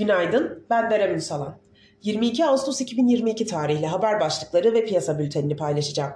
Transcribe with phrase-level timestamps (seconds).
[0.00, 1.56] Günaydın, ben Berem Ünsalan.
[2.02, 6.12] 22 Ağustos 2022 tarihli haber başlıkları ve piyasa bültenini paylaşacağım.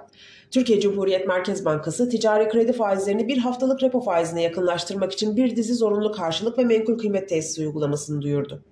[0.51, 5.73] Türkiye Cumhuriyet Merkez Bankası ticari kredi faizlerini bir haftalık repo faizine yakınlaştırmak için bir dizi
[5.73, 8.63] zorunlu karşılık ve menkul kıymet tesisi uygulamasını duyurdu.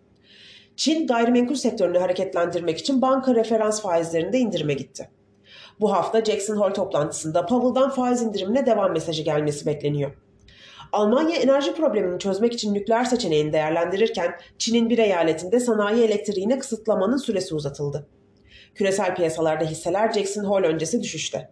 [0.76, 5.10] Çin gayrimenkul sektörünü hareketlendirmek için banka referans faizlerinde indirime gitti.
[5.80, 10.12] Bu hafta Jackson Hole toplantısında Powell'dan faiz indirimine devam mesajı gelmesi bekleniyor.
[10.94, 17.56] Almanya enerji problemini çözmek için nükleer seçeneğini değerlendirirken Çin'in bir eyaletinde sanayi elektriğine kısıtlamanın süresi
[17.56, 18.08] uzatıldı.
[18.76, 21.50] Küresel piyasalarda hisseler Jackson Hole öncesi düşüşte.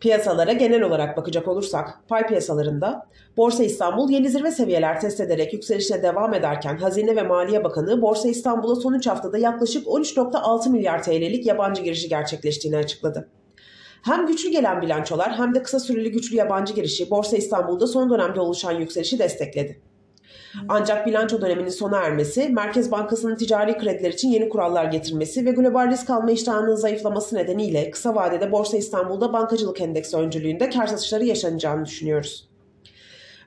[0.00, 6.02] Piyasalara genel olarak bakacak olursak pay piyasalarında Borsa İstanbul yeni zirve seviyeler test ederek yükselişine
[6.02, 11.46] devam ederken Hazine ve Maliye Bakanı Borsa İstanbul'a son 3 haftada yaklaşık 13.6 milyar TL'lik
[11.46, 13.28] yabancı girişi gerçekleştiğini açıkladı.
[14.06, 18.40] Hem güçlü gelen bilançolar hem de kısa süreli güçlü yabancı girişi Borsa İstanbul'da son dönemde
[18.40, 19.80] oluşan yükselişi destekledi.
[20.68, 25.90] Ancak bilanço döneminin sona ermesi, Merkez Bankası'nın ticari krediler için yeni kurallar getirmesi ve global
[25.90, 31.84] risk alma iştahının zayıflaması nedeniyle kısa vadede Borsa İstanbul'da bankacılık endeksi öncülüğünde kar satışları yaşanacağını
[31.84, 32.48] düşünüyoruz.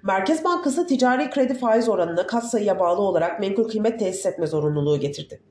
[0.04, 5.42] Merkez Bankası ticari kredi faiz oranına katsayıya bağlı olarak menkul kıymet tesis etme zorunluluğu getirdi.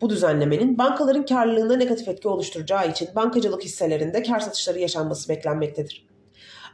[0.00, 6.06] Bu düzenlemenin bankaların karlılığında negatif etki oluşturacağı için bankacılık hisselerinde kar satışları yaşanması beklenmektedir.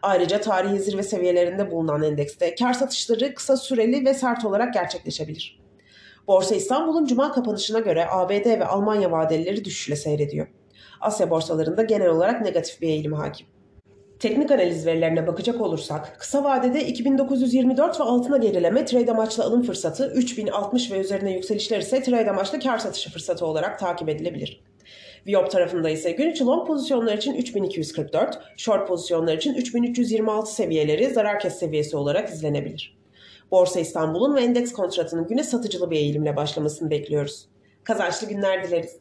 [0.02, 5.60] Ayrıca tarihi zirve seviyelerinde bulunan endekste kar satışları kısa süreli ve sert olarak gerçekleşebilir.
[6.27, 10.47] Borsa İstanbul'un cuma kapanışına göre ABD ve Almanya vadelileri düşüşle seyrediyor.
[11.00, 13.47] Asya borsalarında genel olarak negatif bir eğilim hakim.
[14.19, 20.12] Teknik analiz verilerine bakacak olursak, kısa vadede 2924 ve altına gerileme trade amaçlı alım fırsatı,
[20.14, 24.61] 3060 ve üzerine yükselişler ise trade amaçlı kar satışı fırsatı olarak takip edilebilir.
[25.27, 31.41] Viyop tarafında ise gün içi long pozisyonlar için 3244, short pozisyonlar için 3326 seviyeleri zarar
[31.41, 32.97] kes seviyesi olarak izlenebilir.
[33.50, 37.47] Borsa İstanbul'un ve endeks kontratının güne satıcılı bir eğilimle başlamasını bekliyoruz.
[37.84, 38.97] Kazançlı günler dileriz.